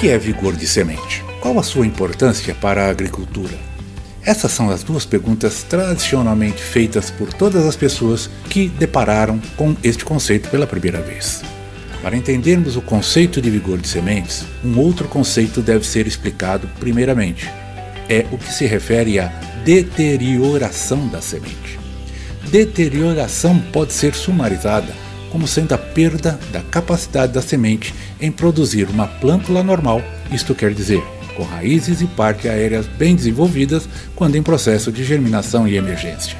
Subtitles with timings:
[0.00, 1.22] Que é vigor de semente?
[1.42, 3.52] Qual a sua importância para a agricultura?
[4.24, 10.02] Essas são as duas perguntas tradicionalmente feitas por todas as pessoas que depararam com este
[10.02, 11.42] conceito pela primeira vez.
[12.00, 17.50] Para entendermos o conceito de vigor de sementes, um outro conceito deve ser explicado primeiramente.
[18.08, 19.26] É o que se refere à
[19.66, 21.78] deterioração da semente.
[22.50, 29.06] Deterioração pode ser sumarizada como sendo a perda da capacidade da semente em produzir uma
[29.06, 30.02] plântula normal,
[30.32, 31.02] isto quer dizer,
[31.36, 36.36] com raízes e partes aéreas bem desenvolvidas quando em processo de germinação e emergência.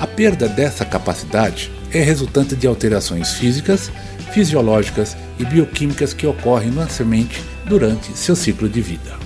[0.00, 3.90] A perda dessa capacidade é resultante de alterações físicas,
[4.32, 9.18] fisiológicas e bioquímicas que ocorrem na semente durante seu ciclo de vida.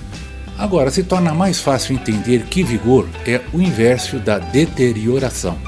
[0.59, 5.59] Agora, se torna mais fácil entender que vigor é o inverso da deterioração.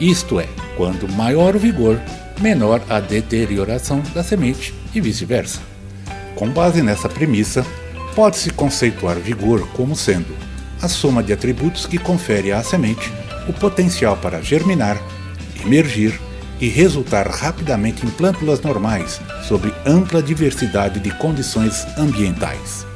[0.00, 2.00] Isto é, quando maior o vigor,
[2.40, 5.60] menor a deterioração da semente e vice-versa.
[6.34, 7.64] Com base nessa premissa,
[8.14, 10.34] pode-se conceituar vigor como sendo
[10.82, 13.12] a soma de atributos que confere à semente
[13.48, 15.00] o potencial para germinar,
[15.64, 16.18] emergir
[16.60, 22.86] e resultar rapidamente em plântulas normais sob ampla diversidade de condições ambientais.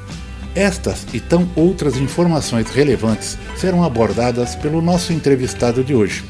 [0.55, 6.25] Estas e tão outras informações relevantes serão abordadas pelo nosso entrevistado de hoje,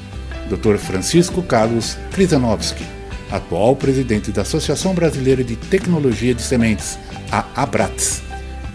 [0.49, 0.77] Dr.
[0.77, 2.98] Francisco Carlos Krizanovski
[3.31, 6.99] atual presidente da Associação Brasileira de Tecnologia de Sementes,
[7.31, 8.23] a ABRATS.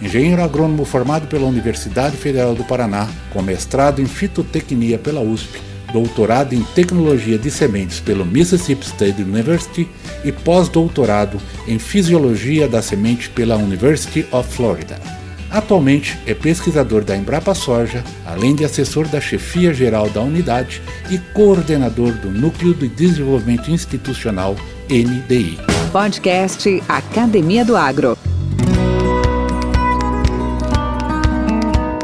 [0.02, 5.62] Engenheiro agrônomo formado pela Universidade Federal do Paraná, com mestrado em fitotecnia pela USP,
[5.94, 9.88] doutorado em tecnologia de sementes pelo Mississippi State University
[10.25, 15.22] e pós-doutorado em fisiologia da semente pela University of Florida.
[15.53, 20.81] Atualmente é pesquisador da Embrapa Soja, além de assessor da chefia geral da unidade
[21.12, 24.56] e coordenador do Núcleo de Desenvolvimento Institucional
[24.90, 25.59] NDI.
[25.91, 28.18] Podcast Academia do Agro.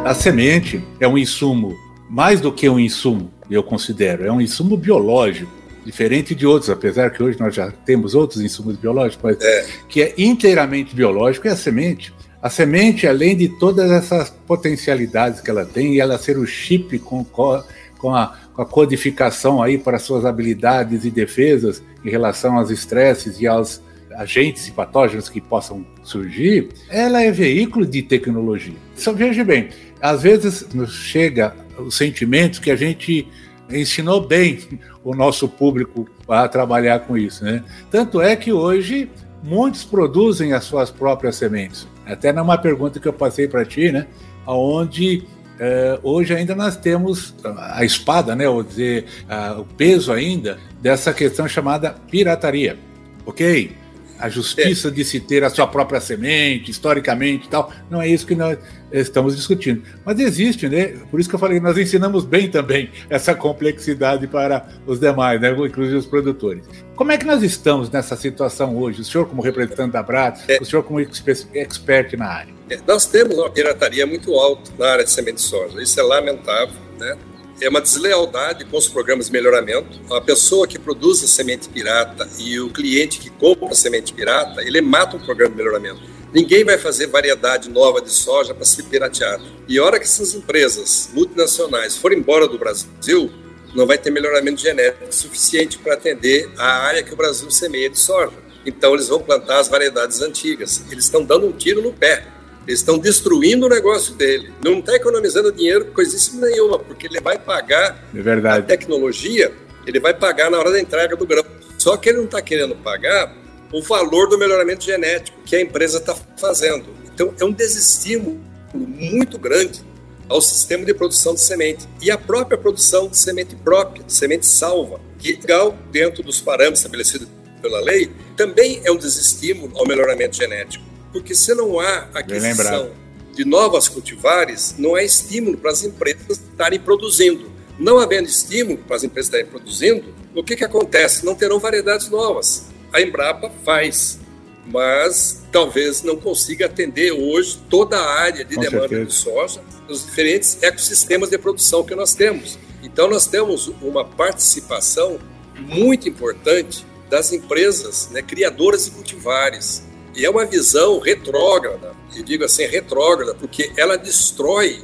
[0.06, 1.76] A semente é um insumo,
[2.08, 5.52] mais do que um insumo, eu considero, é um insumo biológico
[5.84, 9.66] diferente de outros, apesar que hoje nós já temos outros insumos biológicos, mas é.
[9.88, 12.14] que é inteiramente biológico, é a semente.
[12.42, 16.98] A semente, além de todas essas potencialidades que ela tem, e ela ser o chip
[17.00, 22.70] com, com, a, com a codificação aí para suas habilidades e defesas em relação aos
[22.70, 23.82] estresses e aos
[24.16, 28.76] agentes e patógenos que possam surgir, ela é veículo de tecnologia.
[28.96, 29.70] Só veja bem,
[30.02, 33.28] às vezes nos chega o sentimento que a gente
[33.70, 34.60] ensinou bem
[35.04, 37.64] o nosso público a trabalhar com isso, né?
[37.90, 39.10] Tanto é que hoje
[39.44, 41.88] muitos produzem as suas próprias sementes.
[42.06, 44.08] Até numa pergunta que eu passei para ti, né?
[44.46, 45.24] Onde
[45.60, 48.48] é, hoje ainda nós temos a espada, né?
[48.48, 52.78] Ou dizer, a, o peso ainda dessa questão chamada pirataria.
[53.26, 53.76] Ok?
[54.20, 54.92] A justiça é.
[54.92, 57.72] de se ter a sua própria semente, historicamente e tal.
[57.90, 58.58] Não é isso que nós
[58.92, 59.84] estamos discutindo.
[60.06, 60.98] Mas existe, né?
[61.10, 65.52] Por isso que eu falei, nós ensinamos bem também essa complexidade para os demais, né?
[65.52, 66.66] inclusive os produtores.
[66.96, 69.02] Como é que nós estamos nessa situação hoje?
[69.02, 70.60] O senhor, como representante da Brat, é.
[70.62, 72.54] o senhor, como expert na área?
[72.70, 75.82] É, nós temos uma pirataria muito alta na área de semente de soja.
[75.82, 77.18] Isso é lamentável, né?
[77.62, 80.00] É uma deslealdade com os programas de melhoramento.
[80.14, 84.62] A pessoa que produz a semente pirata e o cliente que compra a semente pirata,
[84.62, 86.02] ele mata o programa de melhoramento.
[86.34, 89.44] Ninguém vai fazer variedade nova de soja para ser pirateado.
[89.68, 93.32] E a hora que essas empresas multinacionais forem embora do Brasil,
[93.76, 97.98] não vai ter melhoramento genético suficiente para atender a área que o Brasil semeia de
[97.98, 98.34] soja.
[98.66, 100.84] Então eles vão plantar as variedades antigas.
[100.92, 102.26] Eles estão dando um tiro no pé
[102.70, 104.54] eles estão destruindo o negócio dele.
[104.64, 109.52] Não está economizando dinheiro coisíssima nenhuma, porque ele vai pagar é a tecnologia,
[109.88, 111.44] ele vai pagar na hora da entrega do grão.
[111.80, 113.36] Só que ele não está querendo pagar
[113.74, 116.86] o valor do melhoramento genético que a empresa está fazendo.
[117.12, 118.40] Então, é um desestímulo
[118.72, 119.82] muito grande
[120.28, 124.46] ao sistema de produção de semente e a própria produção de semente própria, de semente
[124.46, 127.28] salva, que é legal dentro dos parâmetros estabelecidos
[127.64, 130.89] pela lei, também é um desestímulo ao melhoramento genético.
[131.12, 132.92] Porque se não há aquisição
[133.34, 137.50] de novas cultivares, não há estímulo para as empresas estarem produzindo.
[137.78, 141.26] Não havendo estímulo para as empresas estarem produzindo, o que, que acontece?
[141.26, 142.68] Não terão variedades novas.
[142.92, 144.20] A Embrapa faz,
[144.66, 149.06] mas talvez não consiga atender hoje toda a área de Com demanda certeza.
[149.06, 152.60] de soja nos diferentes ecossistemas de produção que nós temos.
[152.84, 155.20] Então, nós temos uma participação
[155.58, 159.84] muito importante das empresas né, criadoras de cultivares.
[160.16, 164.82] E é uma visão retrógrada, e digo assim, retrógrada, porque ela destrói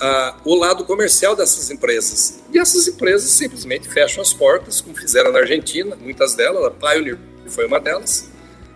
[0.00, 2.42] ah, o lado comercial dessas empresas.
[2.52, 7.18] E essas empresas simplesmente fecham as portas, como fizeram na Argentina, muitas delas, a Pioneer
[7.46, 8.30] foi uma delas,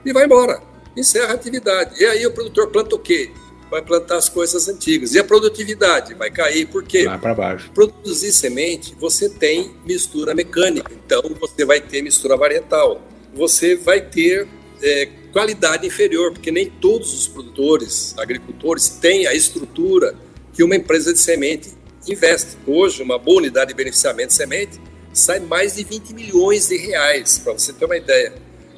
[0.05, 0.63] e vai embora,
[0.97, 2.01] encerra a atividade.
[2.01, 3.31] E aí o produtor planta o quê?
[3.71, 5.15] Vai plantar as coisas antigas.
[5.15, 7.05] E a produtividade vai cair, por quê?
[7.05, 7.71] Lá para baixo.
[7.73, 13.03] Produzir semente, você tem mistura mecânica, então você vai ter mistura varietal.
[13.35, 14.49] Você vai ter
[14.83, 20.15] é, qualidade inferior, porque nem todos os produtores, agricultores, têm a estrutura
[20.53, 21.71] que uma empresa de semente
[22.07, 22.57] investe.
[22.67, 24.81] Hoje, uma boa unidade de beneficiamento de semente
[25.13, 28.35] sai mais de 20 milhões de reais, para você ter uma ideia,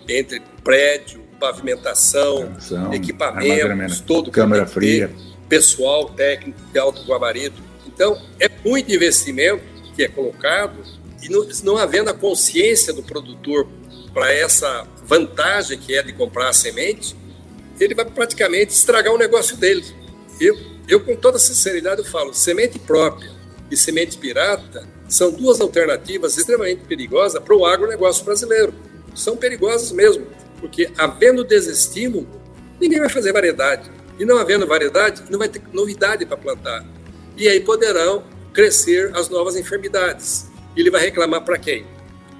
[0.08, 5.10] entre prédio, pavimentação, Atenção, equipamentos, todo câmara fria.
[5.48, 7.62] pessoal técnico de alto gabarito.
[7.86, 9.62] Então, é muito investimento
[9.94, 10.82] que é colocado
[11.22, 13.66] e não, não havendo a consciência do produtor
[14.12, 17.16] para essa vantagem que é de comprar a semente,
[17.80, 19.84] ele vai praticamente estragar o negócio dele.
[20.40, 23.28] Eu, eu com toda sinceridade, eu falo, semente própria
[23.68, 28.72] e semente pirata são duas alternativas extremamente perigosas para o agronegócio brasileiro.
[29.12, 30.28] São perigosas mesmo,
[30.60, 32.28] porque havendo desestímulo,
[32.80, 33.90] ninguém vai fazer variedade.
[34.16, 36.86] E não havendo variedade, não vai ter novidade para plantar.
[37.36, 38.22] E aí poderão
[38.52, 40.46] crescer as novas enfermidades.
[40.76, 41.84] Ele vai reclamar para quem?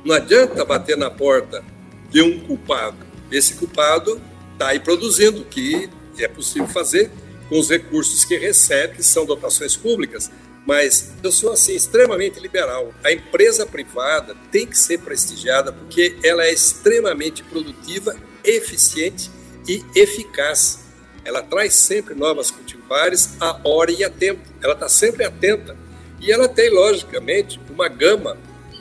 [0.05, 1.65] Não adianta bater na porta
[2.11, 2.99] de um culpado.
[3.31, 4.21] Esse culpado
[4.53, 7.11] está aí produzindo, que é possível fazer
[7.49, 10.31] com os recursos que recebe, que são dotações públicas.
[10.67, 12.93] Mas eu sou assim extremamente liberal.
[13.03, 18.15] A empresa privada tem que ser prestigiada porque ela é extremamente produtiva,
[18.45, 19.31] eficiente
[19.67, 20.81] e eficaz.
[21.25, 24.43] Ela traz sempre novas cultivares a hora e a tempo.
[24.63, 25.77] Ela está sempre atenta
[26.21, 28.37] e ela tem logicamente uma gama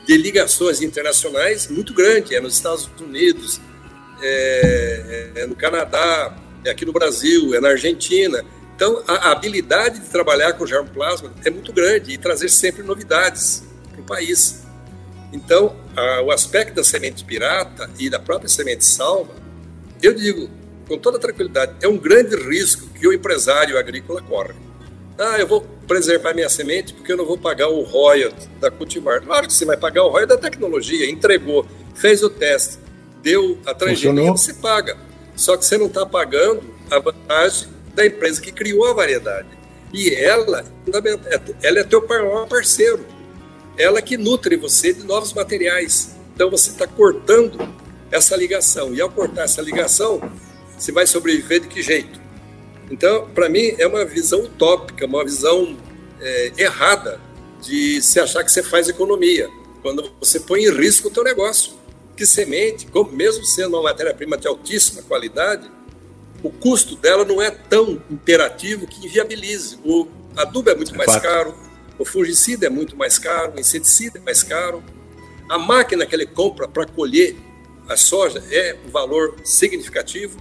[0.10, 2.34] de ligações internacionais muito grande.
[2.34, 3.62] É nos Estados Unidos,
[4.20, 6.36] é, é no Canadá,
[6.66, 8.44] é aqui no Brasil, é na Argentina.
[8.76, 13.62] Então, a habilidade de trabalhar com germplasma é muito grande e trazer sempre novidades
[13.92, 14.64] para o país.
[15.32, 19.36] Então, a, o aspecto da semente pirata e da própria semente salva,
[20.02, 20.50] eu digo
[20.88, 24.56] com toda tranquilidade, é um grande risco que o empresário agrícola corre.
[25.20, 29.22] Ah, eu vou preservar minha semente porque eu não vou pagar o royalty da cultivar.
[29.22, 32.78] Claro que você vai pagar o royalty da tecnologia, entregou, fez o teste,
[33.22, 34.98] deu a transgenia, você paga.
[35.36, 39.48] Só que você não está pagando a vantagem da empresa que criou a variedade.
[39.94, 40.64] E ela,
[41.62, 43.06] ela é teu maior parceiro.
[43.78, 46.16] Ela que nutre você de novos materiais.
[46.34, 47.58] Então você está cortando
[48.10, 48.94] essa ligação.
[48.94, 50.22] E ao cortar essa ligação,
[50.78, 52.29] você vai sobreviver de que jeito?
[52.90, 55.78] Então, para mim, é uma visão utópica, uma visão
[56.20, 57.20] é, errada
[57.62, 59.50] de se achar que você faz economia,
[59.82, 61.74] quando você põe em risco o teu negócio.
[62.16, 65.72] Que semente, mesmo sendo uma matéria-prima de altíssima qualidade,
[66.44, 69.80] o custo dela não é tão imperativo que inviabilize.
[69.86, 71.24] O adubo é muito mais Fato.
[71.24, 71.56] caro,
[71.98, 74.84] o fungicida é muito mais caro, o inseticida é mais caro.
[75.48, 77.36] A máquina que ele compra para colher
[77.88, 80.38] a soja é um valor significativo.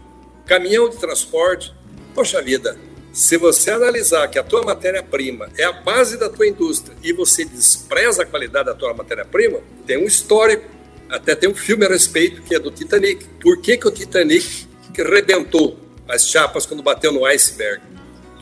[0.46, 1.74] Caminhão de transporte,
[2.18, 2.76] poxa vida,
[3.12, 7.44] se você analisar que a tua matéria-prima é a base da tua indústria e você
[7.44, 10.64] despreza a qualidade da tua matéria-prima, tem um histórico,
[11.08, 13.24] até tem um filme a respeito que é do Titanic.
[13.40, 17.80] Por que, que o Titanic rebentou as chapas quando bateu no iceberg?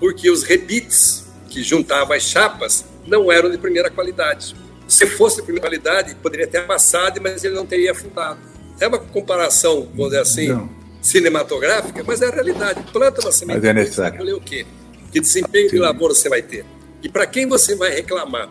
[0.00, 4.56] Porque os rebites que juntavam as chapas não eram de primeira qualidade.
[4.88, 8.40] Se fosse de primeira qualidade, poderia ter amassado, mas ele não teria afundado.
[8.80, 12.82] É uma comparação, vamos dizer assim, não cinematográfica, mas é a realidade.
[12.92, 14.18] Planta uma semente, mas é necessário.
[14.18, 14.66] Você o quê?
[15.12, 15.76] Que desempenho Sim.
[15.76, 16.64] de lavoura você vai ter?
[17.02, 18.48] E para quem você vai reclamar?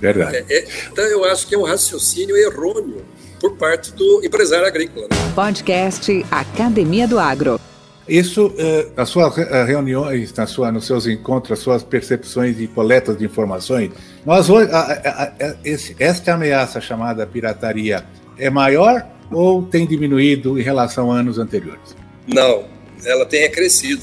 [0.00, 0.44] Verdade.
[0.48, 3.04] É, é, então eu acho que é um raciocínio errôneo
[3.38, 5.06] por parte do empresário agrícola.
[5.10, 5.16] Né?
[5.34, 7.60] Podcast Academia do Agro.
[8.08, 13.16] Isso, eh, nas suas reuniões, nas sua, nos seus encontros, as suas percepções e coletas
[13.16, 13.92] de informações,
[14.26, 18.04] nós hoje, a, a, a, esse, esta ameaça chamada pirataria
[18.36, 21.96] é maior ou tem diminuído em relação a anos anteriores?
[22.26, 22.68] Não,
[23.04, 24.02] ela tem crescido.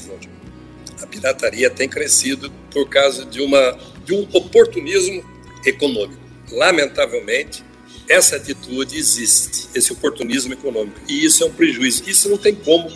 [1.02, 5.22] A pirataria tem crescido por causa de, uma, de um oportunismo
[5.64, 6.20] econômico.
[6.50, 7.64] Lamentavelmente,
[8.08, 12.08] essa atitude existe, esse oportunismo econômico, e isso é um prejuízo.
[12.08, 12.90] Isso não tem como,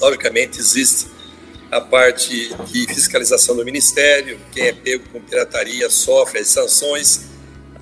[0.00, 1.06] logicamente, existe
[1.70, 7.26] a parte de fiscalização do Ministério, quem é pego com pirataria sofre as sanções,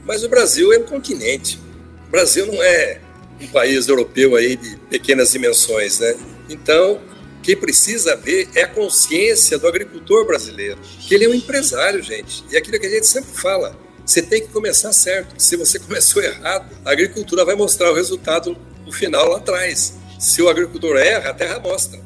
[0.05, 1.59] mas o Brasil é um continente.
[2.07, 3.01] O Brasil não é
[3.45, 6.15] um país europeu aí de pequenas dimensões, né?
[6.49, 7.01] Então,
[7.43, 12.45] quem precisa ver é a consciência do agricultor brasileiro, que ele é um empresário, gente.
[12.51, 15.35] E é aquilo que a gente sempre fala, você tem que começar certo.
[15.39, 19.95] Se você começou errado, a agricultura vai mostrar o resultado no final lá atrás.
[20.19, 22.01] Se o agricultor erra, a terra mostra.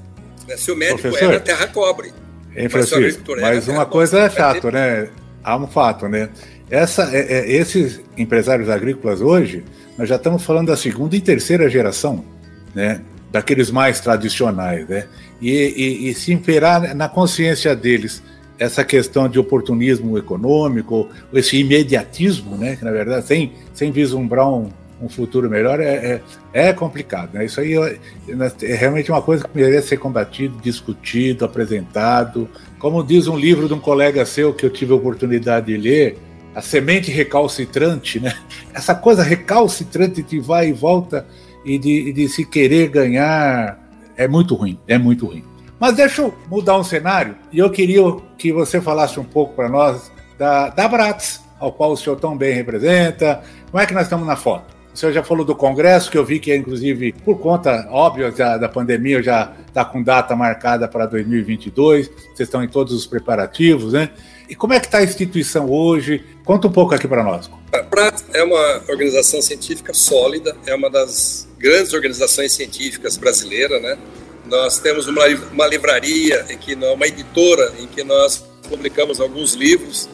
[0.47, 0.57] Né?
[0.57, 2.13] Se o médico Professor, erra, a terra cobre.
[2.57, 5.09] Hein, Francisco, mas, mas uma coisa é fato, né?
[5.45, 6.29] Há um fato, né?
[6.71, 9.65] Essa, é, é, esses empresários agrícolas hoje,
[9.99, 12.25] nós já estamos falando da segunda e terceira geração,
[12.73, 13.03] né?
[13.33, 15.07] Daqueles mais tradicionais, né?
[15.43, 18.23] E, e, e se imperar na consciência deles
[18.59, 22.77] essa questão de oportunismo econômico, esse imediatismo, né?
[22.77, 24.71] Que na verdade, sem, sem vislumbrar um,
[25.03, 26.21] um futuro melhor, é,
[26.55, 27.35] é, é complicado.
[27.35, 27.45] Né?
[27.45, 27.99] Isso aí é,
[28.63, 32.49] é, realmente uma coisa que merece ser combatido, discutido, apresentado.
[32.79, 36.19] Como diz um livro de um colega seu que eu tive a oportunidade de ler,
[36.55, 38.35] A Semente Recalcitrante, né?
[38.75, 41.27] essa coisa recalcitrante de vai e volta
[41.65, 43.79] e de, de se querer ganhar
[44.17, 45.45] é muito ruim, é muito ruim.
[45.79, 48.03] Mas deixa eu mudar um cenário e eu queria
[48.37, 52.37] que você falasse um pouco para nós da, da Bratz, ao qual o senhor tão
[52.37, 53.43] bem representa.
[53.71, 54.77] Como é que nós estamos na foto?
[54.93, 58.57] O senhor já falou do Congresso, que eu vi que, inclusive, por conta, óbvio, já,
[58.57, 63.93] da pandemia, já está com data marcada para 2022, vocês estão em todos os preparativos,
[63.93, 64.11] né?
[64.49, 66.25] E como é que está a instituição hoje?
[66.45, 67.51] Conta um pouco aqui para nós.
[67.71, 73.99] A PRAT é uma organização científica sólida, é uma das grandes organizações científicas brasileiras, né?
[74.47, 80.09] Nós temos uma, uma livraria, em que, uma editora, em que nós publicamos alguns livros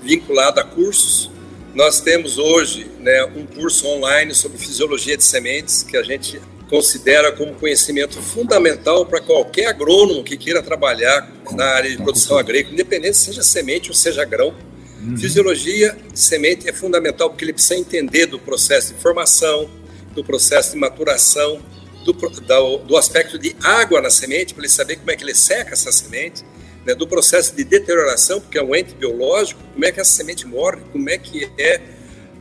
[0.00, 1.30] vinculados a cursos,
[1.74, 7.32] nós temos hoje né, um curso online sobre fisiologia de sementes que a gente considera
[7.32, 13.16] como conhecimento fundamental para qualquer agrônomo que queira trabalhar na área de produção agrícola, independente
[13.16, 14.54] seja semente ou seja grão.
[15.02, 15.16] Uhum.
[15.16, 19.68] Fisiologia de semente é fundamental porque ele precisa entender do processo de formação,
[20.14, 21.60] do processo de maturação,
[22.04, 25.34] do, do, do aspecto de água na semente, para ele saber como é que ele
[25.34, 26.44] seca essa semente
[26.86, 30.46] né, do processo de deterioração, porque é um ente biológico, como é que essa semente
[30.46, 31.80] morre, como é que é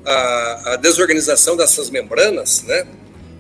[0.06, 2.86] a, a desorganização dessas membranas, né?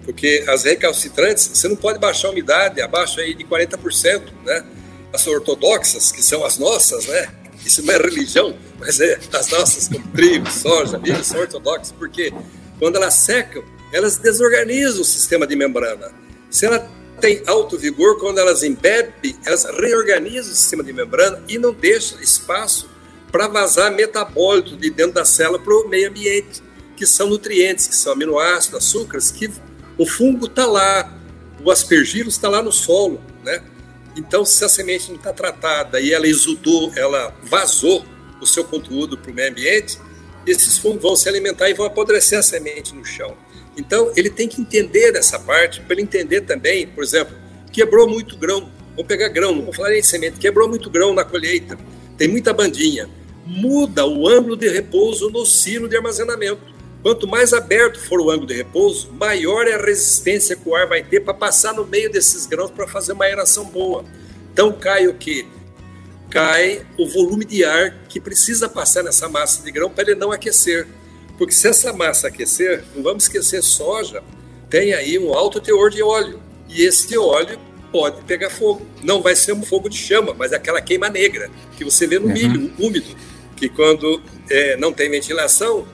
[0.10, 4.66] Porque as recalcitrantes, você não pode baixar a umidade abaixo aí de 40%, né?
[5.14, 7.30] As ortodoxas, que são as nossas, né?
[7.64, 12.34] Isso não é religião, mas é as nossas, como trigo, soja, milho, são ortodoxas, porque
[12.80, 13.64] quando elas secam,
[13.94, 16.12] elas desorganizam o sistema de membrana.
[16.50, 16.90] Se ela
[17.22, 22.20] tem alto vigor, quando elas embebem, elas reorganizam o sistema de membrana e não deixam
[22.20, 22.90] espaço
[23.32, 26.64] para vazar metabólito de dentro da célula para o meio ambiente,
[26.98, 29.52] que são nutrientes, que são aminoácidos, açúcares, que
[30.00, 31.14] o fungo está lá,
[31.64, 33.62] o aspergillus está lá no solo, né?
[34.16, 38.06] Então, se a semente não está tratada e ela exudou, ela vazou
[38.42, 40.00] o seu conteúdo para o meio ambiente,
[40.48, 43.38] esses fungos vão se alimentar e vão apodrecer a semente no chão.
[43.78, 47.36] Então, ele tem que entender essa parte, para ele entender também, por exemplo,
[47.72, 48.72] quebrou muito grão.
[48.92, 51.78] Vamos pegar grão, não vou falar em semente, quebrou muito grão na colheita,
[52.18, 53.10] tem muita bandinha.
[53.46, 56.79] Muda o ângulo de repouso no silo de armazenamento.
[57.02, 60.88] Quanto mais aberto for o ângulo de repouso, maior é a resistência que o ar
[60.88, 64.04] vai ter para passar no meio desses grãos para fazer uma aeração boa.
[64.52, 65.48] Então cai o que?
[66.30, 70.32] Cai o volume de ar que precisa passar nessa massa de grão para ele não
[70.32, 70.88] aquecer.
[71.38, 74.22] Porque se essa massa aquecer, não vamos esquecer, soja
[74.70, 76.40] tem aí um alto teor de óleo.
[76.68, 77.58] E esse óleo
[77.92, 78.86] pode pegar fogo.
[79.04, 82.20] Não vai ser um fogo de chama, mas é aquela queima negra que você vê
[82.20, 82.34] no uhum.
[82.34, 83.16] milho úmido,
[83.56, 85.88] que quando é, não tem ventilação,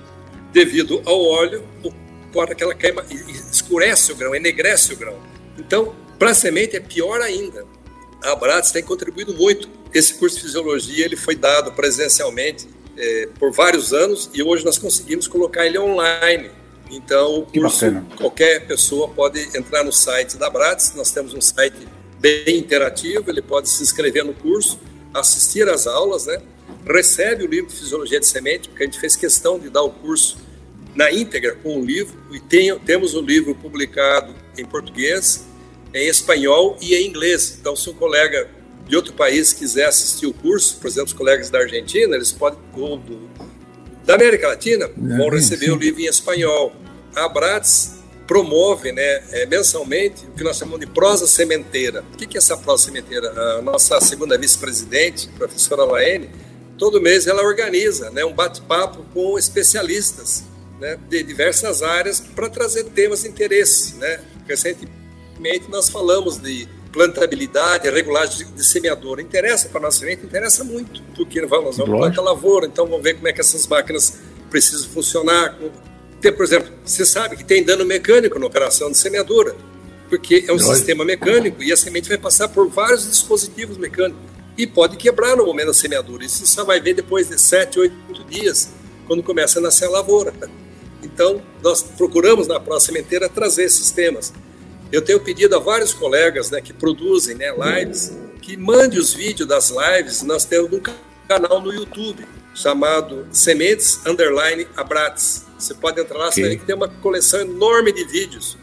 [0.56, 1.66] devido ao óleo,
[2.32, 3.06] pode aquela queima
[3.52, 5.20] escurece o grão, enegrece o grão.
[5.60, 7.66] Então, para a semente é pior ainda.
[8.24, 9.70] A Abrats tem contribuído muito.
[9.94, 14.78] Esse curso de fisiologia ele foi dado presencialmente é, por vários anos e hoje nós
[14.78, 16.50] conseguimos colocar ele online.
[16.90, 17.86] Então, o curso,
[18.16, 21.86] qualquer pessoa pode entrar no site da Brats, nós temos um site
[22.18, 24.80] bem interativo, ele pode se inscrever no curso,
[25.14, 26.42] assistir às aulas, né?
[26.86, 29.90] recebe o livro de Fisiologia de Semente, porque a gente fez questão de dar o
[29.90, 30.38] curso
[30.96, 35.46] na íntegra com o livro, e tem, temos o livro publicado em português,
[35.94, 37.58] em espanhol e em inglês.
[37.60, 38.50] Então, se um colega
[38.88, 42.60] de outro país quiser assistir o curso, por exemplo, os colegas da Argentina, eles podem,
[42.74, 43.30] ou do,
[44.06, 45.72] da América Latina, é, vão receber sim.
[45.72, 46.74] o livro em espanhol.
[47.16, 47.96] A Abrats
[48.28, 52.04] promove né, é, mensalmente o que nós chamamos de prosa sementeira.
[52.14, 53.30] O que é essa prosa sementeira?
[53.32, 56.30] A nossa segunda vice-presidente, professora Laene,
[56.78, 60.44] todo mês ela organiza né, um bate-papo com especialistas
[60.80, 63.96] né, de diversas áreas para trazer temas de interesse.
[63.96, 64.20] Né?
[64.48, 69.22] Recentemente nós falamos de plantabilidade, regulagem de semeadora.
[69.22, 70.26] Interessa para a nossa semente?
[70.26, 74.20] Interessa muito, porque vamos, vamos plantar lavoura, então vamos ver como é que essas máquinas
[74.50, 75.58] precisam funcionar.
[76.22, 79.56] Tem, por exemplo, você sabe que tem dano mecânico na operação de semeadura.
[80.10, 84.22] porque é um sistema mecânico e a semente vai passar por vários dispositivos mecânicos
[84.58, 86.24] e pode quebrar no momento da semeadura.
[86.24, 88.70] Isso só vai ver depois de 7, 8 dias,
[89.06, 90.34] quando começa a nascer a lavoura.
[91.06, 94.34] Então, nós procuramos na próxima inteira trazer esses temas.
[94.92, 98.14] Eu tenho pedido a vários colegas né, que produzem né, lives
[98.46, 100.22] que mande os vídeos das lives.
[100.22, 100.80] Nós temos um
[101.28, 105.46] canal no YouTube chamado Sementes Underline Abrates.
[105.58, 106.56] Você pode entrar lá, okay.
[106.56, 108.56] que tem uma coleção enorme de vídeos.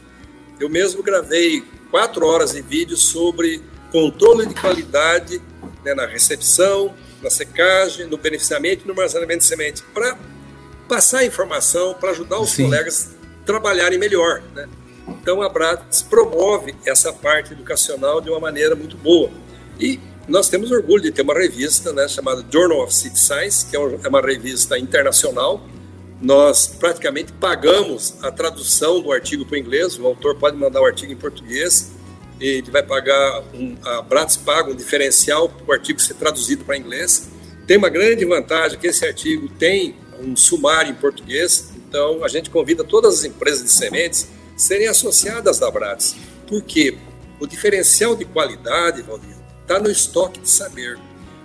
[0.61, 5.43] Eu mesmo gravei quatro horas de vídeos sobre controle de qualidade
[5.85, 10.17] né, na recepção, na secagem, no beneficiamento e no armazenamento de semente, para
[10.93, 12.65] passar informação, para ajudar os Sim.
[12.65, 14.43] colegas a trabalharem melhor.
[14.55, 14.69] Né?
[15.09, 19.31] Então a Bratis promove essa parte educacional de uma maneira muito boa.
[19.81, 23.75] E nós temos orgulho de ter uma revista né, chamada Journal of City Science, que
[23.75, 25.67] é, é uma revista internacional.
[26.21, 30.85] Nós praticamente pagamos a tradução do artigo para o inglês, o autor pode mandar o
[30.85, 31.91] artigo em português,
[32.39, 36.77] ele vai pagar, um, a Bratis paga um diferencial para o artigo ser traduzido para
[36.77, 37.31] inglês.
[37.67, 42.51] Tem uma grande vantagem que esse artigo tem um sumário em português, então a gente
[42.51, 46.17] convida todas as empresas de sementes a serem associadas da Bratis.
[46.47, 46.97] Por quê?
[47.41, 50.99] O diferencial de qualidade, Valdir, está no estoque de saber.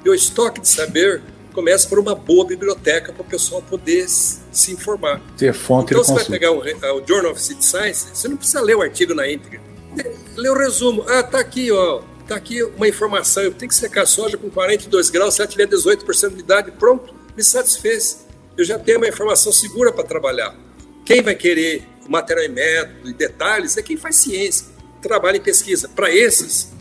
[0.06, 1.22] E o estoque de saber
[1.54, 5.20] começa por uma boa biblioteca para o pessoal poder se informar.
[5.36, 8.62] Ter fonte então, você vai pegar o, o, Journal of City Science, você não precisa
[8.62, 9.60] ler o artigo na íntegra.
[10.36, 11.04] Lê o resumo.
[11.08, 12.02] Ah, tá aqui, ó.
[12.28, 13.42] Tá aqui uma informação.
[13.42, 15.34] Eu tenho que secar soja com 42 graus.
[15.34, 18.27] Se ela tiver 18% de idade, pronto, me satisfez.
[18.58, 20.56] Eu já tenho uma informação segura para trabalhar.
[21.06, 24.68] Quem vai querer material e método e detalhes é quem faz ciência,
[25.02, 25.90] trabalha em pesquisa.
[25.90, 26.72] Para esses,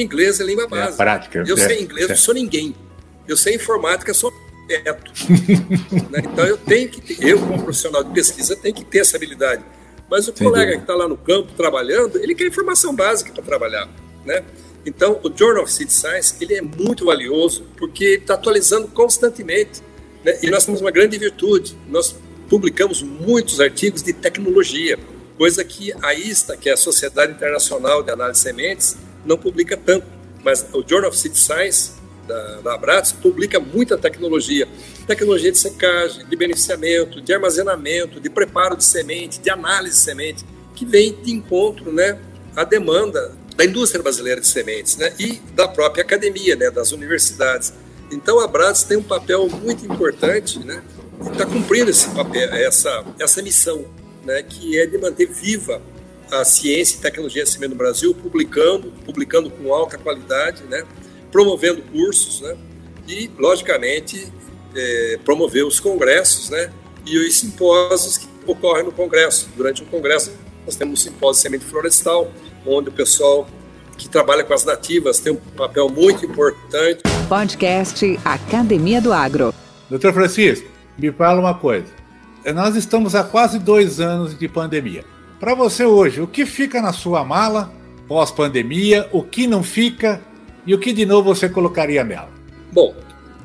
[0.00, 0.94] Inglês é língua é básica.
[0.94, 1.44] É prática.
[1.46, 2.08] Eu é, sei inglês, é.
[2.10, 2.74] não sou ninguém.
[3.26, 4.32] Eu sei informática, sou
[4.68, 5.12] neto.
[6.10, 6.20] né?
[6.24, 9.64] Então eu tenho que ter, eu como profissional de pesquisa tenho que ter essa habilidade.
[10.08, 13.42] Mas o Sem colega que está lá no campo trabalhando, ele quer informação básica para
[13.42, 13.88] trabalhar,
[14.24, 14.44] né?
[14.84, 19.82] Então o Journal of City Science ele é muito valioso porque está atualizando constantemente.
[20.26, 20.36] Né?
[20.42, 21.78] E nós temos uma grande virtude.
[21.88, 22.16] Nós
[22.50, 24.98] publicamos muitos artigos de tecnologia,
[25.38, 29.76] coisa que a ISTA, que é a Sociedade Internacional de Análise de Sementes, não publica
[29.76, 30.06] tanto,
[30.42, 31.92] mas o Journal of City Science
[32.26, 34.66] da, da publica muita tecnologia,
[35.06, 40.44] tecnologia de secagem, de beneficiamento, de armazenamento, de preparo de semente, de análise de semente,
[40.74, 42.18] que vem de encontro, né,
[42.54, 47.72] à demanda da indústria brasileira de sementes, né, e da própria academia, né, das universidades.
[48.10, 50.82] Então a Abratis tem um papel muito importante, né,
[51.30, 53.84] está cumprindo esse papel, essa essa missão,
[54.24, 55.82] né, que é de manter viva
[56.30, 60.84] a ciência e tecnologia de semente no Brasil, publicando, publicando com alta qualidade, né?
[61.30, 62.56] promovendo cursos, né?
[63.06, 64.32] e, logicamente,
[64.74, 66.72] é, promover os congressos né?
[67.04, 69.48] e os simpósios que ocorrem no congresso.
[69.56, 70.32] Durante o congresso,
[70.64, 72.30] nós temos um simpósio de semente florestal,
[72.66, 73.48] onde o pessoal
[73.96, 77.02] que trabalha com as nativas tem um papel muito importante.
[77.28, 79.54] Podcast Academia do Agro.
[79.88, 81.86] Doutor Francisco, me fala uma coisa.
[82.54, 85.04] Nós estamos há quase dois anos de pandemia.
[85.40, 87.72] Para você hoje, o que fica na sua mala
[88.06, 90.20] pós-pandemia, o que não fica
[90.66, 92.30] e o que de novo você colocaria nela?
[92.72, 92.94] Bom,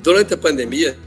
[0.03, 0.97] durante a pandemia,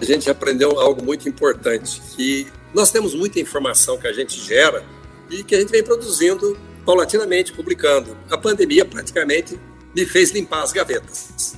[0.00, 4.82] a gente aprendeu algo muito importante, que nós temos muita informação que a gente gera
[5.30, 8.16] e que a gente vem produzindo paulatinamente, publicando.
[8.30, 9.58] A pandemia praticamente
[9.94, 11.54] me fez limpar as gavetas.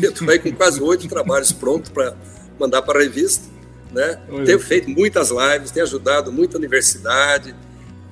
[0.00, 2.16] Eu estou aí com quase oito trabalhos prontos para
[2.58, 3.44] mandar para a revista.
[3.92, 4.18] Né?
[4.44, 7.54] Tenho feito muitas lives, tenho ajudado muita universidade,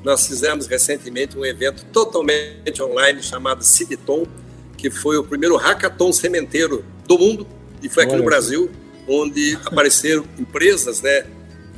[0.05, 4.27] nós fizemos recentemente um evento totalmente online chamado Civiton,
[4.77, 7.47] que foi o primeiro hackathon sementeiro do mundo
[7.83, 8.21] e foi aqui Olha.
[8.21, 8.71] no Brasil,
[9.09, 11.25] onde apareceram empresas, né,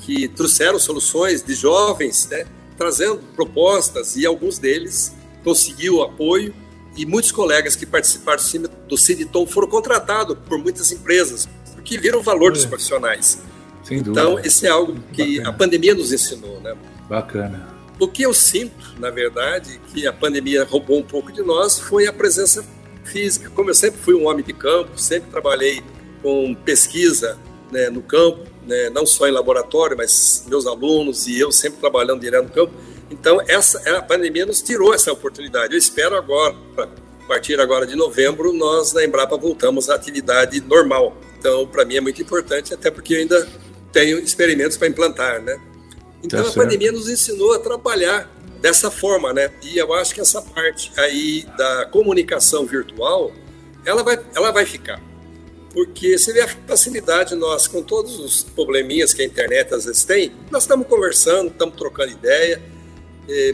[0.00, 6.54] que trouxeram soluções de jovens, né, trazendo propostas e alguns deles conseguiu apoio
[6.96, 8.42] e muitos colegas que participaram
[8.88, 13.42] do Civiton foram contratados por muitas empresas porque viram o valor dos profissionais.
[13.90, 15.48] Então, esse é algo que Bacana.
[15.48, 16.74] a pandemia nos ensinou, né?
[17.08, 17.68] Bacana.
[17.98, 22.06] O que eu sinto, na verdade, que a pandemia roubou um pouco de nós foi
[22.06, 22.64] a presença
[23.04, 23.50] física.
[23.50, 25.82] Como eu sempre fui um homem de campo, sempre trabalhei
[26.22, 27.38] com pesquisa
[27.70, 32.20] né, no campo, né, não só em laboratório, mas meus alunos e eu sempre trabalhando
[32.20, 32.72] direto no campo.
[33.10, 35.72] Então, essa a pandemia nos tirou essa oportunidade.
[35.72, 41.16] Eu espero agora, a partir agora de novembro, nós na Embrapa voltamos à atividade normal.
[41.38, 43.48] Então, para mim é muito importante, até porque eu ainda
[43.92, 45.60] tenho experimentos para implantar, né?
[46.22, 49.52] Então tá a pandemia nos ensinou a trabalhar dessa forma, né?
[49.62, 53.30] E eu acho que essa parte aí da comunicação virtual,
[53.84, 55.00] ela vai, ela vai ficar.
[55.74, 60.04] Porque você vê a facilidade nós, com todos os probleminhas que a internet às vezes
[60.04, 62.62] tem, nós estamos conversando, estamos trocando ideia,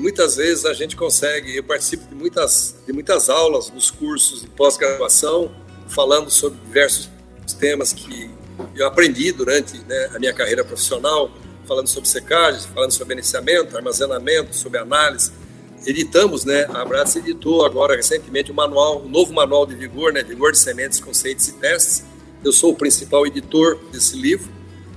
[0.00, 4.48] muitas vezes a gente consegue, eu participo de muitas, de muitas aulas nos cursos de
[4.48, 5.50] pós-graduação,
[5.88, 7.08] falando sobre diversos
[7.58, 8.30] temas que
[8.74, 11.30] eu aprendi durante né, a minha carreira profissional,
[11.66, 15.32] falando sobre secagem, falando sobre beneficiamento, armazenamento, sobre análise.
[15.86, 16.66] Editamos, né?
[16.68, 20.22] A Abraço editou agora recentemente um manual, um novo manual de vigor, né?
[20.22, 22.04] Vigor de sementes, conceitos e testes.
[22.44, 24.50] Eu sou o principal editor desse livro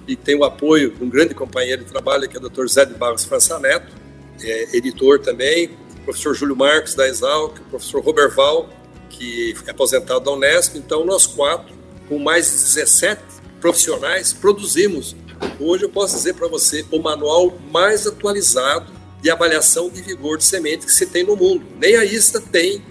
[0.08, 2.68] e tenho o apoio de um grande companheiro de trabalho, que é o Dr.
[2.68, 3.94] Zé de Barros França Neto,
[4.42, 8.70] é, editor também, o professor Júlio Marques da Exalc, o professor Robert Val,
[9.10, 10.76] que é aposentado da Unesp.
[10.76, 11.74] Então, nós quatro,
[12.10, 13.22] com mais de 17
[13.62, 15.16] profissionais, produzimos,
[15.60, 18.92] hoje eu posso dizer para você, o manual mais atualizado
[19.24, 21.66] de avaliação de vigor de semente que se tem no mundo.
[21.80, 22.84] Nem a ISTA tem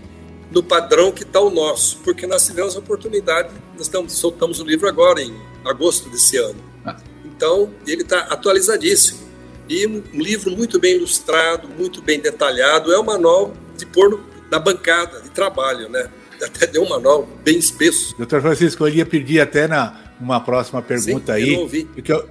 [0.51, 4.64] no padrão que está o nosso, porque nós tivemos a oportunidade, nós estamos, soltamos o
[4.64, 6.57] livro agora, em agosto desse ano.
[6.87, 6.97] Ah.
[7.27, 9.21] Então, ele está atualizadíssimo.
[9.68, 14.25] E um livro muito bem ilustrado, muito bem detalhado, é um manual de pôr no,
[14.51, 16.09] na bancada de trabalho, né?
[16.42, 18.16] Até deu um manual bem espesso.
[18.16, 21.55] Doutor Francisco, eu ia pedir até na, uma próxima pergunta Sim, aí.
[21.55, 21.85] Eu ouvi.
[21.85, 22.29] Porque eu,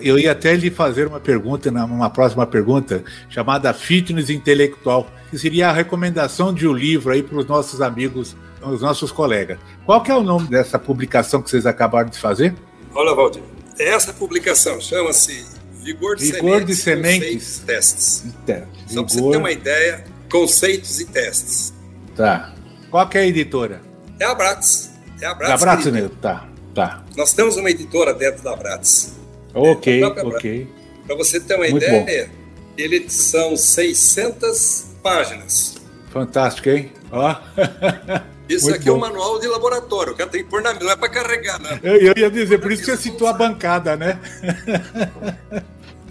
[0.00, 5.68] eu ia até lhe fazer uma pergunta, uma próxima pergunta, chamada Fitness Intelectual, que seria
[5.68, 9.58] a recomendação de um livro aí para os nossos amigos, os nossos colegas.
[9.84, 12.54] Qual que é o nome dessa publicação que vocês acabaram de fazer?
[12.94, 13.42] Olha, Valdir,
[13.78, 15.44] essa publicação chama-se
[15.82, 17.58] Vigor de Vigor Sementes, de sementes.
[17.58, 18.24] e Testes.
[18.24, 21.74] Então, Só para você ter uma ideia, conceitos e testes.
[22.16, 22.54] Tá.
[22.90, 23.82] Qual que é a editora?
[24.18, 24.90] É a Bratis.
[25.20, 25.50] É a Bratis.
[25.50, 26.10] É a Bratis, né?
[26.20, 26.48] Tá.
[26.74, 27.04] Tá.
[27.16, 29.14] Nós temos uma editora dentro da Bratis.
[29.54, 30.68] Ok, é, ok.
[31.06, 32.32] Para você ter uma Muito ideia, bom.
[32.76, 35.76] ele são 600 páginas.
[36.10, 36.92] Fantástico, hein?
[37.10, 37.36] Ó.
[38.48, 38.92] Isso Muito aqui bom.
[38.92, 41.58] é um manual de laboratório, o cara tem que pôr na não é para carregar,
[41.58, 41.80] né?
[41.82, 44.20] Eu, eu, ia dizer, por isso que você citou a bancada, né?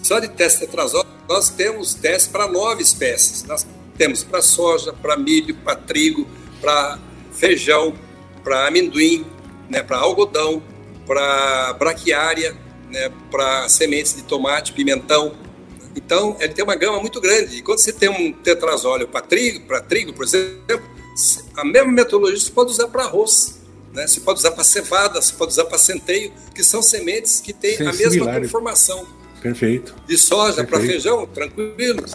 [0.01, 3.43] Só de teste tetrazol, nós temos testes para nove espécies.
[3.43, 6.27] Nós temos para soja, para milho, para trigo,
[6.59, 6.97] para
[7.31, 7.93] feijão,
[8.43, 9.25] para amendoim,
[9.69, 10.61] né, para algodão,
[11.05, 12.55] para braquiária,
[12.93, 15.33] né, para sementes de tomate, pimentão.
[15.95, 17.57] Então, ele tem uma gama muito grande.
[17.57, 20.81] E quando você tem um tetrazóleo para trigo, para trigo, por exemplo,
[21.57, 23.61] a mesma metodologia você pode usar para arroz.
[23.91, 24.07] Né?
[24.07, 27.75] Você pode usar para cevada, você pode usar para centeio, que são sementes que têm
[27.81, 28.47] a mesma similares.
[28.47, 29.05] conformação.
[29.41, 29.95] Perfeito.
[30.07, 32.05] De soja para feijão, tranquilo.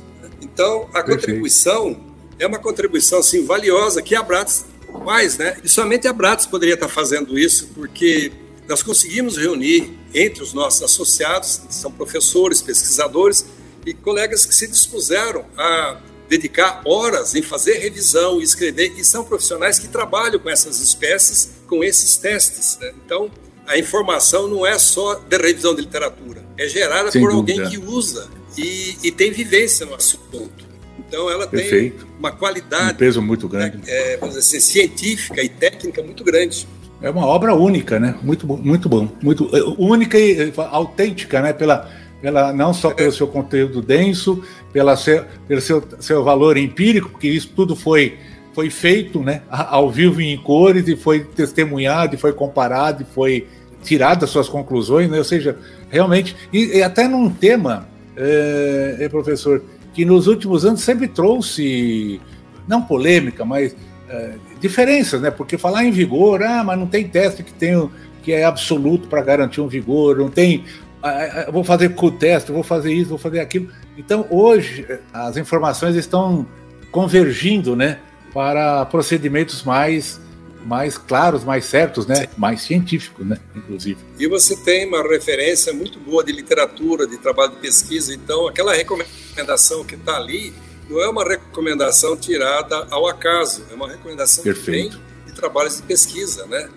[0.40, 1.20] Então, a Perfeito.
[1.20, 2.00] contribuição
[2.38, 4.64] é uma contribuição assim, valiosa que a Bratis
[5.04, 5.58] faz, né?
[5.62, 8.32] E somente a Bratis poderia estar fazendo isso, porque
[8.68, 13.46] nós conseguimos reunir entre os nossos associados, que são professores, pesquisadores
[13.86, 19.24] e colegas que se dispuseram a dedicar horas em fazer revisão e escrever, e são
[19.24, 22.78] profissionais que trabalham com essas espécies, com esses testes.
[22.78, 22.92] Né?
[23.04, 23.30] Então,
[23.66, 27.62] a informação não é só de revisão de literatura, é gerada Sem por dúvida.
[27.62, 28.28] alguém que usa
[28.58, 30.68] e, e, tem vivência no assunto.
[30.98, 32.04] Então, ela Perfeito.
[32.04, 32.92] tem uma qualidade.
[32.92, 33.80] Um peso muito grande.
[33.86, 36.66] É, dizer assim, científica e técnica muito grande.
[37.00, 38.16] É uma obra única, né?
[38.22, 39.08] Muito, muito bom.
[39.22, 41.52] Muito, é, única e autêntica, né?
[41.52, 41.88] Pela,
[42.20, 47.28] pela, não só pelo seu conteúdo denso, pela seu, pelo seu, seu valor empírico, porque
[47.28, 48.18] isso tudo foi,
[48.52, 53.46] foi feito né, ao vivo em cores e foi testemunhado, e foi comparado, e foi
[53.82, 55.18] tirado as suas conclusões, né?
[55.18, 55.56] ou seja,
[55.88, 59.62] realmente, e, e até num tema, é, é, professor,
[59.94, 62.20] que nos últimos anos sempre trouxe,
[62.66, 63.74] não polêmica, mas
[64.08, 65.30] é, diferenças, né?
[65.30, 67.90] Porque falar em vigor, ah, mas não tem teste que tem
[68.22, 70.64] que é absoluto para garantir um vigor, não tem
[71.02, 73.68] ah, vou fazer co-teste, vou fazer isso, vou fazer aquilo.
[73.96, 76.46] Então, hoje, as informações estão
[76.90, 78.00] convergindo né,
[78.32, 80.20] para procedimentos mais,
[80.64, 83.98] mais claros, mais certos, né, mais científicos, né, inclusive.
[84.18, 88.74] E você tem uma referência muito boa de literatura, de trabalho de pesquisa, então aquela
[88.74, 90.52] recomendação que está ali
[90.88, 94.90] não é uma recomendação tirada ao acaso, é uma recomendação Perfeito.
[94.90, 96.68] que vem de trabalhos de pesquisa, né?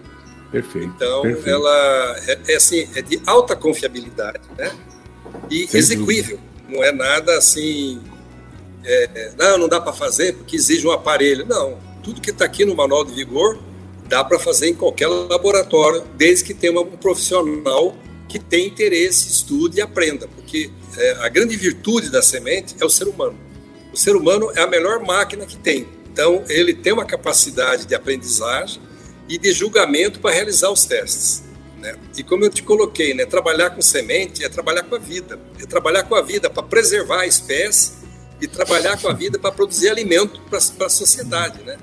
[0.52, 0.88] Perfeito.
[0.96, 1.50] Então, perfeito.
[1.50, 4.72] ela é, é, assim, é de alta confiabilidade, né?
[5.50, 6.38] E Sem execuível.
[6.38, 6.52] Dúvida.
[6.78, 8.02] Não é nada assim,
[8.84, 11.46] é, não, não dá para fazer porque exige um aparelho.
[11.46, 13.60] Não, tudo que está aqui no Manual de Vigor
[14.08, 17.96] dá para fazer em qualquer laboratório, desde que tenha um profissional
[18.28, 22.90] que tem interesse, estude e aprenda, porque é, a grande virtude da semente é o
[22.90, 23.38] ser humano.
[23.94, 25.88] O ser humano é a melhor máquina que tem.
[26.12, 28.82] Então, ele tem uma capacidade de aprendizagem
[29.28, 31.44] e de julgamento para realizar os testes.
[31.78, 31.96] Né?
[32.18, 35.66] E como eu te coloquei, né, trabalhar com semente é trabalhar com a vida, é
[35.66, 37.94] trabalhar com a vida para preservar a espécie
[38.40, 41.64] e trabalhar com a vida para produzir alimento para a sociedade.
[41.64, 41.78] Né?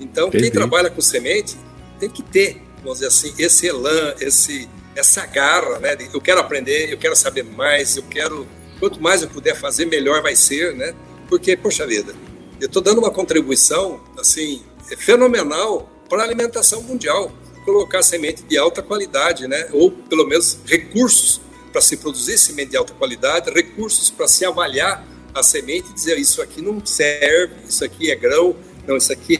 [0.00, 0.44] Então, Entendi.
[0.44, 1.56] quem trabalha com semente
[1.98, 5.96] tem que ter, vamos dizer assim, esse elan, esse, essa garra, né?
[5.96, 8.46] De, eu quero aprender, eu quero saber mais, eu quero.
[8.78, 10.94] Quanto mais eu puder fazer, melhor vai ser, né?
[11.28, 12.14] Porque, poxa vida,
[12.60, 14.62] eu estou dando uma contribuição assim
[14.98, 17.32] fenomenal para a alimentação mundial.
[17.64, 19.68] Colocar semente de alta qualidade, né?
[19.72, 21.40] ou pelo menos recursos
[21.72, 26.18] para se produzir semente de alta qualidade, recursos para se avaliar a semente e dizer
[26.18, 28.54] isso aqui não serve, isso aqui é grão,
[28.86, 29.38] não, isso aqui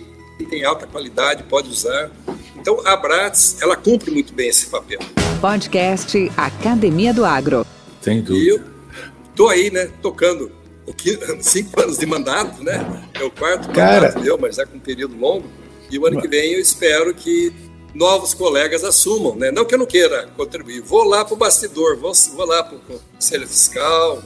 [0.51, 2.11] tem alta qualidade, pode usar.
[2.57, 4.99] Então, a Brats, ela cumpre muito bem esse papel.
[5.41, 7.65] Podcast Academia do Agro.
[8.01, 8.45] Sem dúvida.
[8.45, 8.61] E eu
[9.37, 10.51] tô aí, né, tocando
[11.41, 12.85] cinco anos de mandato, né?
[13.15, 14.09] É o quarto Cara...
[14.09, 15.49] mandato meu, mas é com um período longo.
[15.91, 17.53] E o ano que vem eu espero que
[17.95, 19.51] novos colegas assumam, né?
[19.51, 22.77] Não que eu não queira contribuir, vou lá para o bastidor, vou, vou lá para
[22.77, 24.23] o Conselho Fiscal,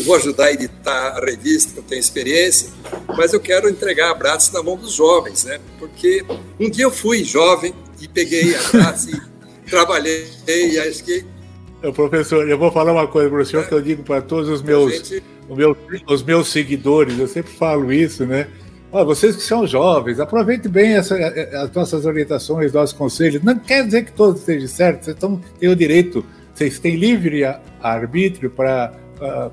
[0.00, 2.70] vou ajudar a editar a revista, que eu tenho experiência,
[3.16, 5.60] mas eu quero entregar a Bratz na mão dos jovens, né?
[5.78, 6.24] Porque
[6.58, 9.20] um dia eu fui jovem e peguei a Bratz e
[9.68, 11.24] trabalhei e acho que...
[11.94, 14.62] Professor, eu vou falar uma coisa para o senhor que eu digo para todos os
[14.62, 15.22] meus, gente...
[15.48, 18.46] os meus, os meus seguidores, eu sempre falo isso, né?
[18.92, 23.42] Olha, vocês que são jovens, aproveitem bem essa, as nossas orientações, nossos conselhos.
[23.42, 27.42] Não quer dizer que todos estejam certos, vocês têm o direito, vocês têm livre
[27.80, 28.92] arbítrio para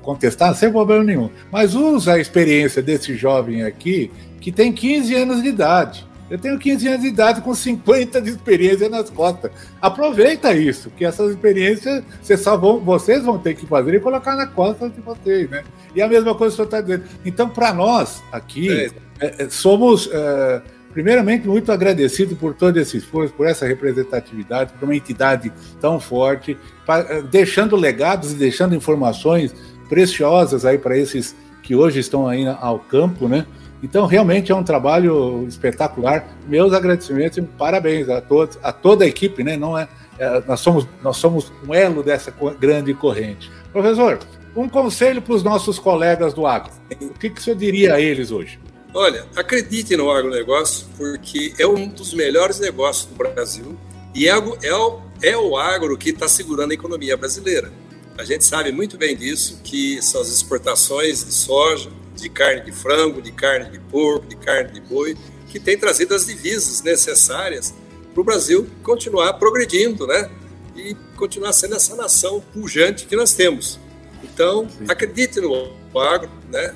[0.02, 1.30] contestar sem problema nenhum.
[1.50, 6.06] Mas usa a experiência desse jovem aqui, que tem 15 anos de idade.
[6.30, 9.50] Eu tenho 15 anos de idade com 50 de experiência nas costas.
[9.82, 14.36] Aproveita isso, que essas experiências vocês, só vão, vocês vão ter que fazer e colocar
[14.36, 15.64] na costa de vocês, né?
[15.94, 17.04] E a mesma coisa que o senhor está dizendo.
[17.24, 18.90] Então, para nós aqui, é.
[19.18, 20.08] É, é somos.
[20.12, 20.62] É,
[20.92, 26.56] primeiramente, muito agradecido por todo esse esforço, por essa representatividade, por uma entidade tão forte,
[26.84, 29.54] pra, eh, deixando legados e deixando informações
[29.88, 33.46] preciosas aí para esses que hoje estão aí ao campo, né?
[33.82, 36.26] Então, realmente é um trabalho espetacular.
[36.46, 39.56] Meus agradecimentos e parabéns a todos, a toda a equipe, né?
[39.56, 39.88] Não é,
[40.18, 43.50] é nós somos nós somos um elo dessa grande corrente.
[43.72, 44.18] Professor,
[44.54, 46.72] um conselho para os nossos colegas do agro.
[47.00, 48.58] O que, que o senhor diria a eles hoje?
[48.92, 53.78] Olha, acredite no agronegócio, porque é um dos melhores negócios do Brasil
[54.14, 57.70] e é, é, o, é o agro que está segurando a economia brasileira.
[58.18, 62.72] A gente sabe muito bem disso, que são as exportações de soja, de carne de
[62.72, 65.16] frango, de carne de porco, de carne de boi,
[65.48, 67.74] que tem trazido as divisas necessárias
[68.12, 70.30] para o Brasil continuar progredindo, né?
[70.76, 73.78] E continuar sendo essa nação pujante que nós temos.
[74.22, 76.74] Então, acredite no agro, né?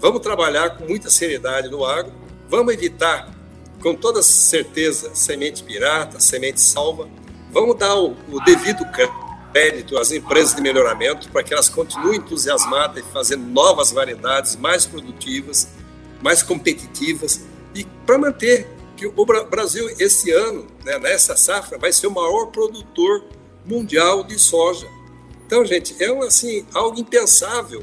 [0.00, 2.12] Vamos trabalhar com muita seriedade no agro,
[2.48, 3.32] vamos evitar,
[3.80, 7.08] com toda certeza, semente pirata, semente salva,
[7.50, 9.23] vamos dar o, o devido crédito
[9.98, 15.68] às empresas de melhoramento para que elas continuem entusiasmadas e fazendo novas variedades mais produtivas,
[16.20, 17.42] mais competitivas
[17.74, 22.46] e para manter que o Brasil esse ano, né, nessa safra, vai ser o maior
[22.46, 23.24] produtor
[23.64, 24.86] mundial de soja.
[25.46, 27.82] Então, gente, é assim, algo impensável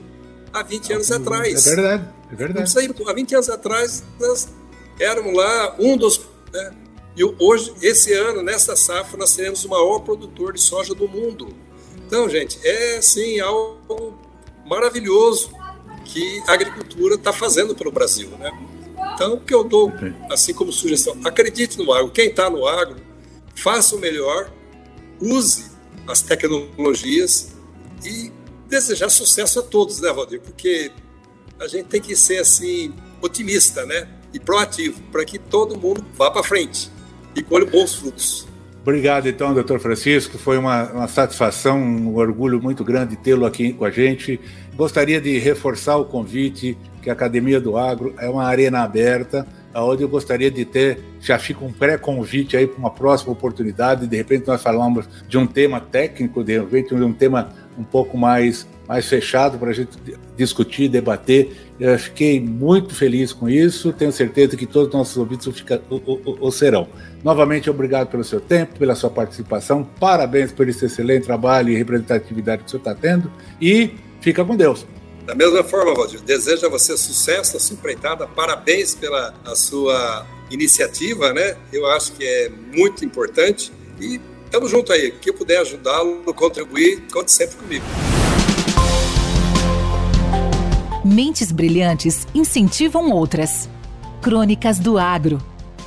[0.53, 1.67] há 20 anos atrás.
[1.67, 2.79] É verdade, é verdade.
[2.79, 4.49] Aí, há 20 anos atrás, nós
[4.99, 6.21] éramos lá um dos.
[6.51, 6.71] Né,
[7.21, 11.55] e hoje, esse ano, nessa safra, nós teremos o maior produtor de soja do mundo.
[12.07, 14.17] Então, gente, é assim algo
[14.65, 15.51] maravilhoso
[16.03, 18.49] que a agricultura está fazendo pelo Brasil, né?
[19.13, 19.93] Então, o que eu dou,
[20.31, 22.10] assim como sugestão, acredite no agro.
[22.10, 22.99] Quem está no agro,
[23.53, 24.51] faça o melhor,
[25.21, 25.65] use
[26.07, 27.51] as tecnologias
[28.03, 28.31] e
[28.67, 30.41] desejar sucesso a todos, né, Valdir?
[30.41, 30.91] Porque
[31.60, 34.10] a gente tem que ser assim otimista, né?
[34.34, 36.89] E proativo para que todo mundo vá para frente
[37.35, 38.47] e colhe bons frutos.
[38.81, 40.39] Obrigado, então, doutor Francisco.
[40.39, 44.39] Foi uma, uma satisfação, um orgulho muito grande tê-lo aqui com a gente.
[44.75, 50.03] Gostaria de reforçar o convite que a Academia do Agro é uma arena aberta, onde
[50.03, 54.07] eu gostaria de ter, já fica um pré-convite aí para uma próxima oportunidade.
[54.07, 58.17] De repente, nós falamos de um tema técnico, de repente, de um tema um pouco
[58.17, 59.97] mais, mais fechado para a gente
[60.35, 61.51] discutir, debater.
[61.79, 65.53] Eu fiquei muito feliz com isso, tenho certeza que todos os nossos ouvintes o,
[65.89, 66.87] o, o, o serão.
[67.23, 72.63] Novamente, obrigado pelo seu tempo, pela sua participação, parabéns por esse excelente trabalho e representatividade
[72.63, 73.31] que o senhor está tendo
[73.62, 74.86] e fica com Deus.
[75.25, 80.25] Da mesma forma, Valdir, desejo a você sucesso, a sua empreitada, parabéns pela a sua
[80.49, 81.55] iniciativa, né?
[81.71, 84.19] Eu acho que é muito importante e
[84.51, 85.12] Tamo junto aí.
[85.12, 87.86] Que eu puder ajudá-lo, contribuir, conte sempre comigo.
[91.05, 93.69] Mentes brilhantes incentivam outras.
[94.21, 95.50] Crônicas do Agro.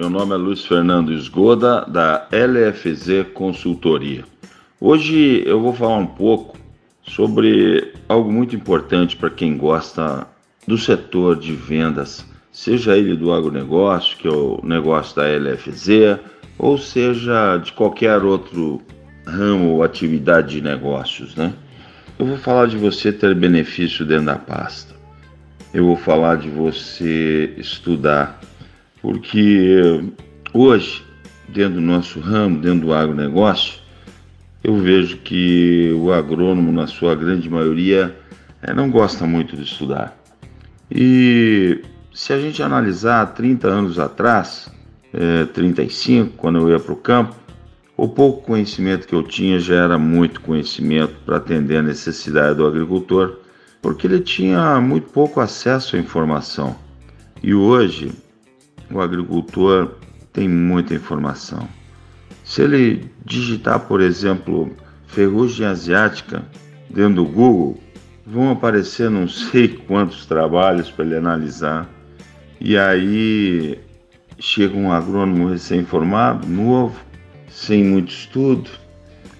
[0.00, 4.24] Meu nome é Luiz Fernando Esgoda, da LFZ Consultoria.
[4.80, 6.56] Hoje eu vou falar um pouco
[7.02, 10.26] sobre algo muito importante para quem gosta
[10.66, 16.18] do setor de vendas, seja ele do agronegócio, que é o negócio da LFZ,
[16.58, 18.80] ou seja de qualquer outro
[19.26, 21.52] ramo ou atividade de negócios, né?
[22.18, 24.94] Eu vou falar de você ter benefício dentro da pasta.
[25.74, 28.40] Eu vou falar de você estudar,
[29.02, 30.02] porque
[30.52, 31.02] hoje,
[31.48, 33.80] dentro do nosso ramo, dentro do agronegócio,
[34.62, 38.16] eu vejo que o agrônomo, na sua grande maioria,
[38.62, 40.16] é, não gosta muito de estudar.
[40.90, 41.82] E
[42.12, 44.70] se a gente analisar 30 anos atrás,
[45.14, 47.34] é, 35, quando eu ia para o campo,
[47.96, 52.66] o pouco conhecimento que eu tinha já era muito conhecimento para atender a necessidade do
[52.66, 53.38] agricultor,
[53.80, 56.76] porque ele tinha muito pouco acesso à informação.
[57.42, 58.12] E hoje,
[58.92, 59.94] o agricultor
[60.32, 61.68] tem muita informação.
[62.44, 64.74] Se ele digitar, por exemplo,
[65.06, 66.44] ferrugem asiática
[66.88, 67.80] dentro do Google,
[68.26, 71.88] vão aparecer não sei quantos trabalhos para ele analisar.
[72.60, 73.78] E aí
[74.38, 76.98] chega um agrônomo recém-formado, novo,
[77.48, 78.70] sem muito estudo,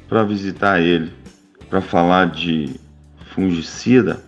[0.08, 1.12] para visitar ele,
[1.68, 2.74] para falar de
[3.34, 4.22] fungicida,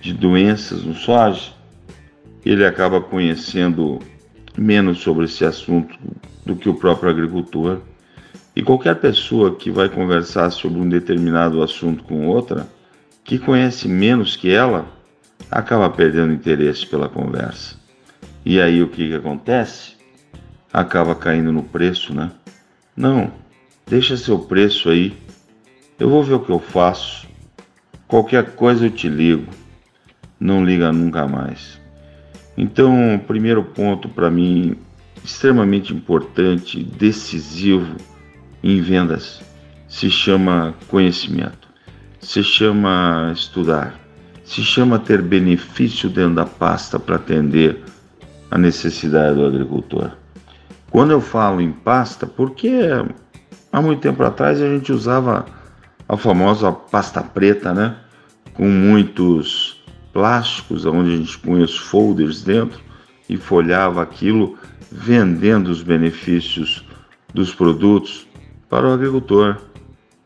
[0.00, 1.52] de doenças no soja.
[2.44, 3.98] Ele acaba conhecendo
[4.56, 5.98] menos sobre esse assunto
[6.44, 7.80] do que o próprio agricultor.
[8.54, 12.66] E qualquer pessoa que vai conversar sobre um determinado assunto com outra,
[13.22, 14.86] que conhece menos que ela,
[15.50, 17.76] acaba perdendo interesse pela conversa.
[18.44, 19.96] E aí o que, que acontece?
[20.72, 22.30] Acaba caindo no preço, né?
[22.96, 23.32] Não,
[23.86, 25.16] deixa seu preço aí.
[25.98, 27.26] Eu vou ver o que eu faço.
[28.06, 29.52] Qualquer coisa eu te ligo.
[30.38, 31.80] Não liga nunca mais.
[32.56, 34.76] Então, primeiro ponto para mim
[35.22, 37.96] extremamente importante, decisivo
[38.62, 39.42] em vendas
[39.88, 41.68] se chama conhecimento,
[42.20, 43.94] se chama estudar,
[44.44, 47.82] se chama ter benefício dentro da pasta para atender
[48.50, 50.12] a necessidade do agricultor.
[50.90, 52.70] Quando eu falo em pasta, porque
[53.72, 55.44] há muito tempo atrás a gente usava
[56.08, 57.96] a famosa pasta preta, né?
[58.54, 59.75] Com muitos
[60.16, 62.80] plásticos, onde a gente punha os folders dentro
[63.28, 64.56] e folhava aquilo,
[64.90, 66.82] vendendo os benefícios
[67.34, 68.26] dos produtos
[68.66, 69.58] para o agricultor.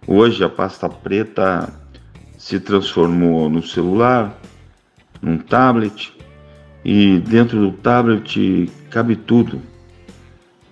[0.06, 1.74] Hoje a pasta preta
[2.38, 4.38] se transformou no celular,
[5.20, 6.16] num tablet,
[6.84, 9.60] e dentro do tablet cabe tudo.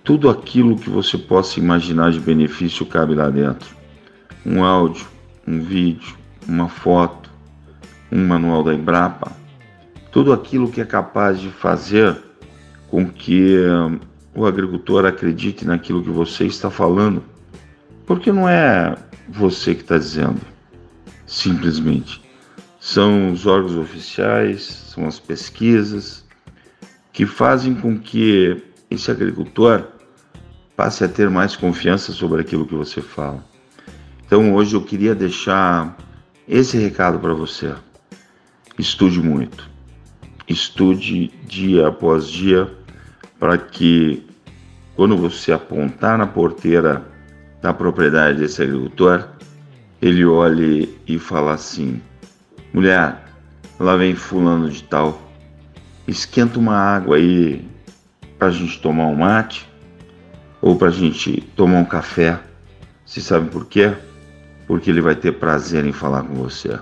[0.04, 3.74] Tudo aquilo que você possa imaginar de benefício cabe lá dentro.
[4.46, 5.09] Um áudio,
[5.44, 6.14] um vídeo,
[6.46, 7.27] uma foto,
[8.11, 9.33] um manual da Embrapa.
[10.11, 12.16] Tudo aquilo que é capaz de fazer
[12.88, 13.59] com que
[14.35, 17.23] o agricultor acredite naquilo que você está falando
[18.09, 18.97] porque não é
[19.29, 20.40] você que está dizendo,
[21.27, 22.23] simplesmente.
[22.81, 26.25] São os órgãos oficiais, são as pesquisas
[27.12, 29.88] que fazem com que esse agricultor
[30.75, 33.44] passe a ter mais confiança sobre aquilo que você fala.
[34.25, 35.94] Então hoje eu queria deixar
[36.49, 37.75] esse recado para você.
[38.78, 39.68] Estude muito.
[40.46, 42.72] Estude dia após dia
[43.38, 44.24] para que
[44.94, 47.04] quando você apontar na porteira
[47.60, 49.28] da propriedade desse agricultor,
[50.00, 52.00] ele olhe e fala assim:
[52.72, 53.24] mulher,
[53.80, 55.20] lá vem fulano de tal,
[56.06, 57.66] esquenta uma água aí
[58.38, 59.68] para a gente tomar um mate
[60.62, 62.38] ou para a gente tomar um café.
[63.04, 63.92] Você sabe por quê?
[64.68, 66.78] Porque ele vai ter prazer em falar com você.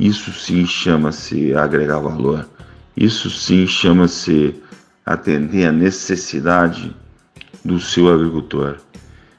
[0.00, 2.48] Isso sim chama-se agregar valor.
[2.96, 4.54] Isso sim chama-se
[5.04, 6.96] atender a necessidade
[7.62, 8.78] do seu agricultor.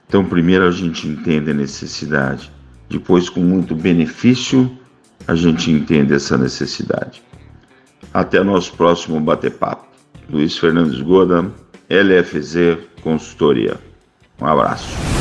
[0.07, 2.51] Então, primeiro a gente entende a necessidade,
[2.87, 4.69] depois, com muito benefício,
[5.27, 7.23] a gente entende essa necessidade.
[8.13, 9.87] Até nosso próximo bate-papo.
[10.29, 11.51] Luiz Fernandes Goda,
[11.89, 13.79] LFZ Consultoria.
[14.39, 15.20] Um abraço.